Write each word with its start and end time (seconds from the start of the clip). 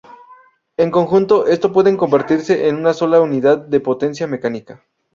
En 0.77 0.89
conjunto, 0.89 1.45
estos 1.45 1.71
pueden 1.71 1.95
convertirse 1.95 2.67
en 2.67 2.75
una 2.77 2.95
sola 2.95 3.21
unidad 3.21 3.59
de 3.59 3.79
potencia 3.79 4.25
mecánica. 4.25 4.83